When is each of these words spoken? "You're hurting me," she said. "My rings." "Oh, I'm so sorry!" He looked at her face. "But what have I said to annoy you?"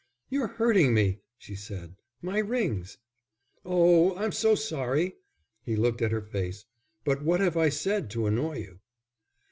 "You're 0.31 0.47
hurting 0.47 0.95
me," 0.95 1.19
she 1.37 1.53
said. 1.53 1.93
"My 2.23 2.39
rings." 2.39 2.97
"Oh, 3.63 4.15
I'm 4.15 4.31
so 4.31 4.55
sorry!" 4.55 5.17
He 5.61 5.75
looked 5.75 6.01
at 6.01 6.11
her 6.11 6.23
face. 6.23 6.65
"But 7.05 7.21
what 7.21 7.39
have 7.39 7.55
I 7.55 7.69
said 7.69 8.09
to 8.09 8.25
annoy 8.25 8.57
you?" 8.61 8.79